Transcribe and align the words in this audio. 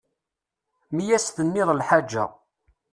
Mi 0.95 1.05
as-tenniḍ 1.15 1.69
lḥaǧa. 1.79 2.25